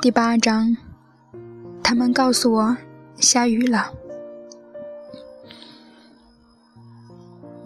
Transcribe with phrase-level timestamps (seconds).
[0.00, 0.76] 第八章，
[1.82, 2.76] 他们告诉我
[3.16, 3.92] 下雨了。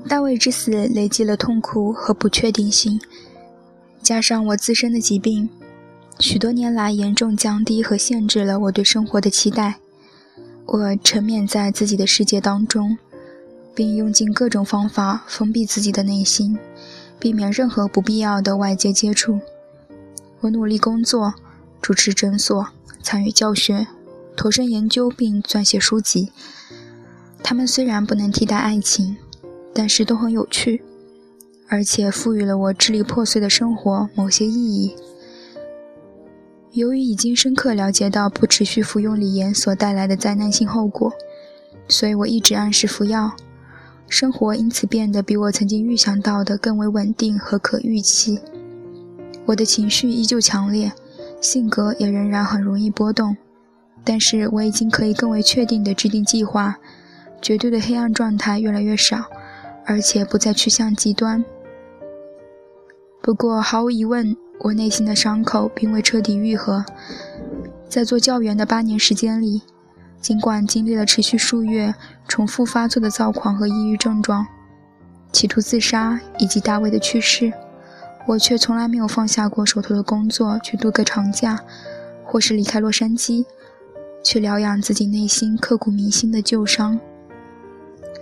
[0.08, 2.98] 大卫之死累积了痛苦和不确定性，
[4.02, 5.48] 加上我自身的疾病，
[6.19, 9.77] 许多年来严重降低和限制了我对生活的期待。
[10.64, 12.96] 我沉湎在自己的世界当中，
[13.75, 16.59] 并用尽各种方法封闭自己的内心，
[17.19, 19.41] 避免任何不必要的外界接触。
[20.41, 21.34] 我努力工作。
[21.83, 22.66] 主持诊所，
[23.01, 23.87] 参与教学，
[24.34, 26.33] 投身研究并撰写书籍。
[27.45, 29.16] 他们虽然不能替代爱情，
[29.73, 30.83] 但是都很有趣，
[31.69, 34.96] 而且赋予了我支离破碎的生活某些意义。
[36.73, 41.12] 由于已经深刻了解到不持续服用锂盐所带来的灾难性后果，
[41.87, 43.30] 所以我一直按时服药，
[44.09, 48.41] 生活因此变得比我曾经预想到的更为稳定和可预期。
[49.46, 50.92] 我的情绪依旧强烈。
[51.38, 53.37] 性格也仍然很容易波动，
[54.02, 56.77] 但是我已经可以更为确定地制定计划，
[57.43, 59.27] 绝对的黑暗状态越来越少，
[59.84, 61.45] 而且不再趋向极端。
[63.21, 66.84] 不过毫无疑问，我内心的伤口并未彻底愈合。
[67.87, 69.62] 在做教员的八年时间里，
[70.20, 71.94] 尽管经历了持续数月
[72.26, 74.47] 重复发作的躁狂和抑郁症状，
[75.32, 77.53] 企图自杀以及大卫的去世。
[78.26, 81.60] 我却从来没有放下过手头的工作，去度个长假，
[82.25, 83.44] 或是离开洛杉矶，
[84.25, 86.98] 去疗养自己内心刻骨铭心的旧伤。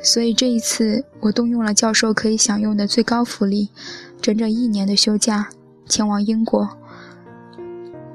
[0.03, 3.71] 所以这一次，我动用了教授可以享用的最高福利，
[4.21, 5.49] 整整一年的休假，
[5.89, 6.69] 前往英国。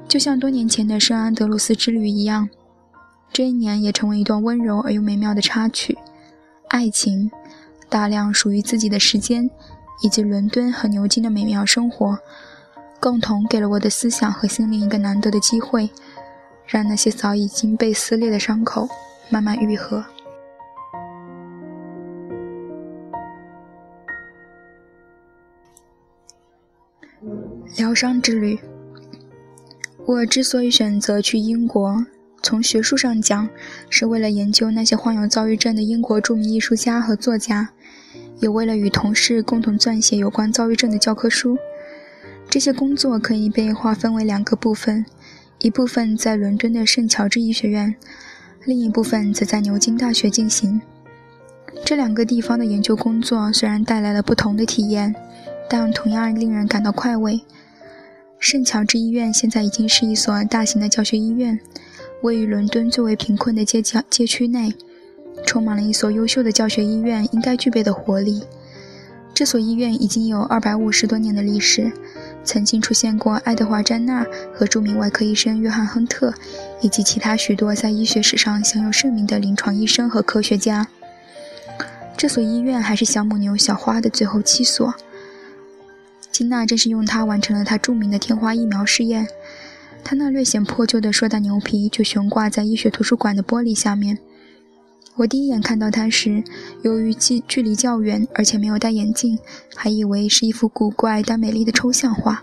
[0.06, 2.48] 就像多年前的圣安德鲁斯之旅一样，
[3.32, 5.96] 这一年也成为一段温柔而又美妙的插曲。
[6.68, 7.30] 爱情，
[7.88, 9.50] 大量属于自己的时间。
[10.02, 12.18] 以及伦敦和牛津的美妙生活，
[12.98, 15.90] 共同给了我的思想和心灵一个难得的机会，
[16.64, 18.88] 让那些早已经被撕裂的伤口
[19.28, 20.02] 慢慢愈合。
[27.76, 28.58] 疗伤之旅。
[30.06, 32.06] 我之所以选择去英国，
[32.42, 33.48] 从学术上讲，
[33.88, 37.70] 是为了研究那些患有躁郁症的英国著名艺术家和作家。
[38.40, 41.58] 也为了与同事共同撰写有关躁郁症的教科书，
[42.48, 45.04] 这些工作可以被划分为两个部分：
[45.58, 47.94] 一部分在伦敦的圣乔治医学院，
[48.64, 50.80] 另一部分则在牛津大学进行。
[51.84, 55.14] 这两个地方的研究工作虽然带来了不同的体验，
[55.68, 57.42] 但同样令人感到快慰。
[58.38, 61.60] 圣乔治医院现在已经是一所大型的教学医院，
[62.22, 64.74] 位于伦敦最为贫困的街角街区内。
[65.46, 68.42] 充满了一所优秀的教学医院应该具备的活力。
[69.32, 71.90] 这所医院已经有二百五十多年的历史，
[72.44, 76.34] 曾经出现过爱德华·詹纳和著名外科医生约翰·亨特，
[76.82, 80.88] 以及其他许多在医学史上享有盛名的临床医生和科学家。
[82.18, 84.92] 这所医院还是小母牛小花的最后七所。
[86.30, 89.26] 金娜正是用它完成了她著名的天花疫苗试验。
[90.04, 94.18] 他那略显破旧的硕大牛皮就悬挂在医学图书馆的玻璃下面。
[95.16, 96.42] 我第一眼看到它时，
[96.82, 99.38] 由于距距离较远，而且没有戴眼镜，
[99.74, 102.42] 还以为是一幅古怪但美丽的抽象画。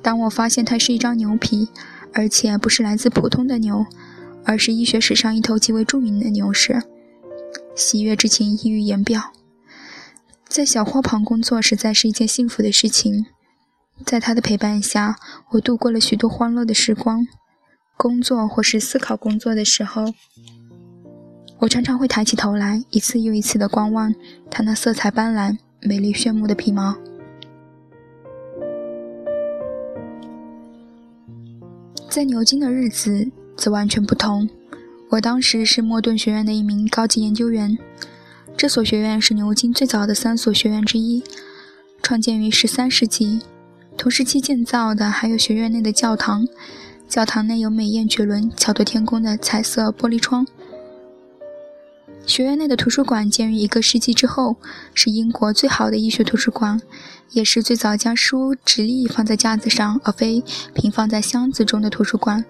[0.00, 1.68] 当我发现它是一张牛皮，
[2.12, 3.84] 而且不是来自普通的牛，
[4.44, 6.82] 而是医学史上一头极为著名的牛时，
[7.74, 9.32] 喜悦之情溢于言表。
[10.48, 13.26] 在小花旁工作实在是一件幸福的事情，
[14.04, 15.16] 在他的陪伴下，
[15.50, 17.26] 我度过了许多欢乐的时光。
[17.96, 20.12] 工作或是思考工作的时候。
[21.58, 24.12] 我常常会抬起头来，一次又一次的观望
[24.50, 26.96] 它那色彩斑斓、美丽炫目的皮毛。
[32.10, 34.50] 在牛津的日子则完全不同。
[35.10, 37.78] 我当时是莫顿学院的一名高级研究员。
[38.56, 41.22] 这所学院是牛津最早的三所学院之一，
[42.02, 43.42] 创建于十三世纪。
[43.96, 46.46] 同时期建造的还有学院内的教堂，
[47.08, 50.46] 教堂内有美艳绝伦、巧夺天工的彩色玻璃窗。
[52.26, 54.56] 学院内的图书馆建于一个世纪之后，
[54.94, 56.80] 是英国最好的医学图书馆，
[57.30, 60.42] 也是最早将书直立放在架子上而非
[60.74, 62.44] 平放在箱子中的图书馆。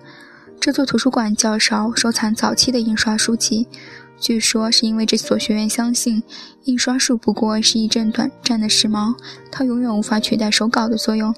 [0.61, 3.67] 这座图书馆较少收藏早期的印刷书籍，
[4.23, 6.23] 据说是因为这所学院相信
[6.63, 9.17] 印刷术不过是一阵短暂的时髦，
[9.51, 11.35] 它永远无法取代手稿的作用。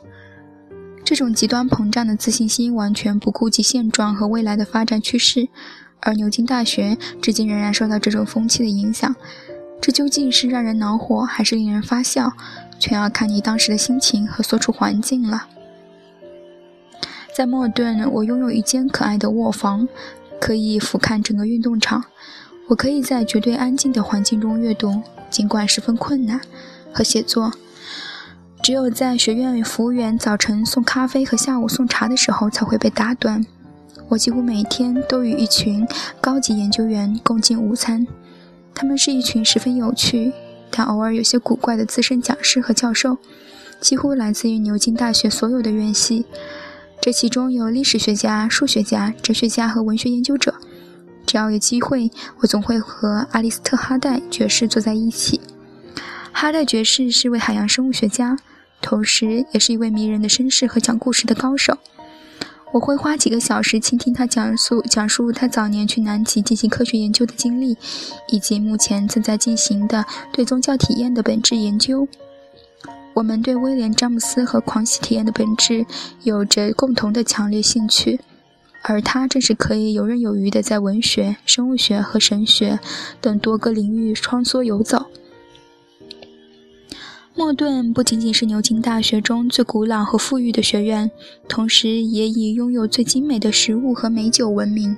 [1.03, 5.49] 这种极端膨胀的自信心完全不顾及现状和未来的发展趋势。
[6.01, 9.17] 而牛津大学至今仍然受到这种风气的影响，
[9.81, 12.35] 这究竟是让人恼火，还是令人发笑，
[12.79, 15.49] 全要看你当时的心情和所处环境了。
[17.35, 19.89] 在莫顿，我拥有一间可爱的卧房，
[20.39, 22.05] 可以俯瞰整个运动场。
[22.67, 26.41] 我可以在绝对安静的环境中阅读，尽管十分困难
[26.93, 27.53] 和写作。
[28.63, 33.45] 只有在学院服务员早晨送咖啡和下午送茶的时候才会被打断。
[34.09, 35.87] 我几乎每天都与一群
[36.21, 38.07] 高级研究员共进午餐，
[38.75, 40.33] 他们是一群十分有趣，
[40.71, 43.19] 但偶尔有些古怪的资深讲师和教授，
[43.81, 46.25] 几乎来自于牛津大学所有的院系。
[47.01, 50.55] 这其中有历史学家、数学家、哲学家和文学研究者。
[51.27, 52.11] 只要有机会，
[52.41, 55.41] 我总会和阿利斯特·哈代爵士坐在一起。
[56.33, 58.37] 哈代爵士是位海洋生物学家，
[58.81, 61.79] 同时也是一位迷人的绅士和讲故事的高手。
[62.73, 67.79] 我会花几个小时倾听他讲述讲述他早年去南极进行科学研究的经历，
[68.29, 72.09] 以及目前正在进行的对宗教体验的本质研究。
[73.15, 75.87] 我们对威廉·詹姆斯和狂喜体验的本质
[76.25, 78.19] 有着共同的强烈兴趣，
[78.87, 82.79] 而他正是可以游刃有余地在文学、生物学和神学
[83.21, 85.07] 等多个领域穿梭游走。
[87.35, 91.11] 莫顿不仅仅是牛津大学中最古老和富裕的学院，
[91.49, 94.97] 同时也以拥有最精美的食物和美酒闻名。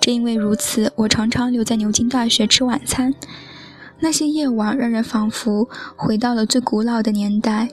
[0.00, 3.14] 正因为如此，我常常留在牛津大学吃晚餐。
[4.00, 7.68] 那些夜晚让人仿佛回到了最古老的年代，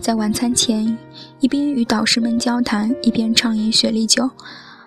[0.00, 0.98] 在晚餐前，
[1.40, 4.30] 一边与导师们交谈，一边畅饮雪莉酒，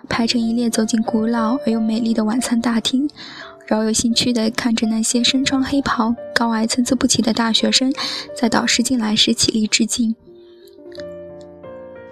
[0.08, 3.10] 排成一列走进古老而又美丽的晚餐大厅，
[3.66, 7.92] 饶有兴趣地看着那些身穿黑袍、高矮参差不齐的大学生
[8.36, 10.14] 在导师进来时起立致敬。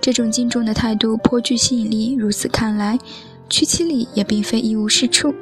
[0.00, 2.14] 这种敬重的态度颇具吸引力。
[2.14, 2.98] 如此看来，
[3.48, 5.32] 屈七里也并非一无是处。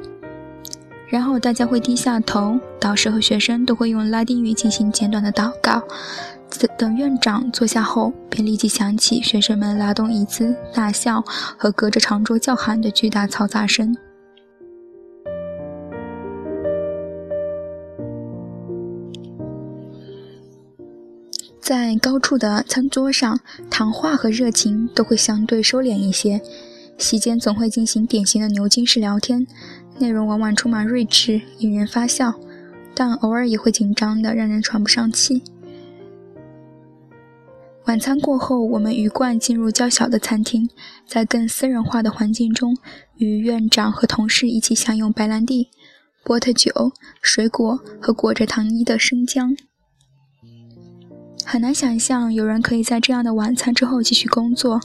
[1.07, 5.81] 然后大家会低下头，导师和学生都会用拉丁语进行简短的祷告。
[6.77, 11.21] 等院长坐下后，便立即响起学生们拉动椅子、大笑
[11.57, 13.95] 和隔着长桌叫喊的巨大嘈杂声。
[21.59, 26.41] 在高处的餐桌上，谈话和热情都会相对收敛一些。
[26.97, 29.45] 席间总会进行典型的牛津式聊天。
[29.97, 32.33] 内容往往充满睿智，引人发笑，
[32.93, 35.41] 但偶尔也会紧张的让人喘不上气。
[37.85, 40.69] 晚餐过后，我们鱼贯进入较小的餐厅，
[41.07, 42.75] 在更私人化的环境中，
[43.17, 45.69] 与院长和同事一起享用白兰地、
[46.23, 46.71] 波特酒、
[47.21, 49.55] 水果和裹着糖衣的生姜。
[51.45, 54.81] 很难想象有人可以在这样的晚餐之后继续工作。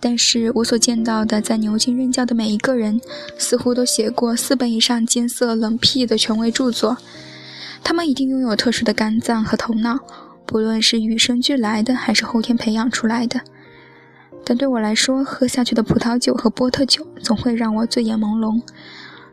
[0.00, 3.00] 但是我所见到的在牛津任教的每一个人，
[3.36, 6.96] 似乎都写过四本以上艰涩冷僻的权威著作。
[7.82, 9.98] 他们一定拥有特殊的肝脏和头脑，
[10.46, 13.40] 不论是与生俱来的还是后天培养出来的。
[14.44, 18.62] 但对我来说，喝下去的葡萄酒和波特酒总会让我醉眼朦胧。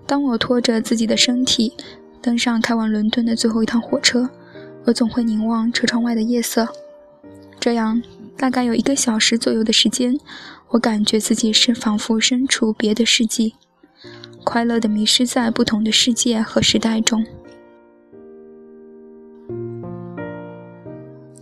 [0.08, 1.74] 当我拖着自己的身体
[2.22, 4.30] 登上开往伦敦的最后一趟火车，
[4.84, 6.68] 我总会凝望车窗外的夜色，
[7.60, 8.02] 这样
[8.38, 10.20] 大概有一个小时左右的时间。
[10.70, 13.56] 我感觉自己是仿佛身处别的世纪，
[14.44, 17.26] 快乐地迷失在不同的世界和时代中。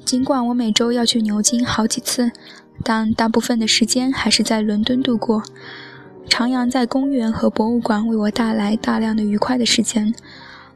[0.06, 2.32] 尽管我每周要去牛津好几次，
[2.84, 5.42] 但大部分的时间还是在伦敦度过。
[6.30, 10.14] 徜徉在公园和博物馆为我带来大量的愉快的时间。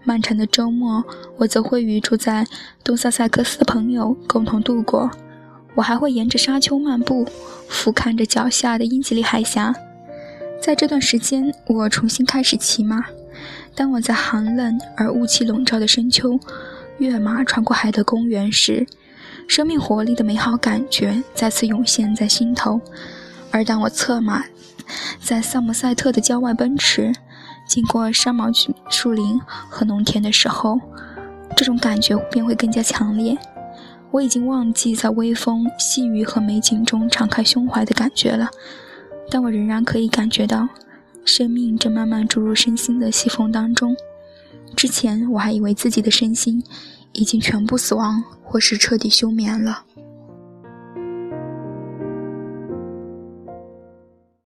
[0.04, 1.04] 漫长的周末，
[1.38, 2.48] 我则会与住在
[2.84, 5.12] 东萨塞克斯的朋友共同度过。
[5.78, 7.24] 我还会沿着沙丘漫步，
[7.70, 9.76] 俯瞰着脚下的英吉利海峡。
[10.60, 13.06] 在这段时间，我重新开始骑马。
[13.76, 16.40] 当我在寒冷而雾气笼罩的深秋
[16.98, 18.88] 跃马穿过海德公园时，
[19.48, 22.82] 生命活力的美好感觉再次涌现在心头。
[23.52, 24.44] 而当我策马
[25.22, 27.14] 在萨姆塞特的郊外奔驰，
[27.68, 30.82] 经过山毛榉树林和农田的时候，
[31.56, 33.38] 这种感觉便会更加强烈。
[34.12, 38.50] 我已经忘记在微风、细雨和美景中敞开胸怀的感觉了，
[39.30, 40.68] 但我仍然可以感觉到，
[41.26, 43.96] 生命正慢慢注入身心的细缝当中。
[44.76, 46.64] 之前我还以为自己的身心
[47.14, 49.84] 已经全部死亡，或是彻底休眠了。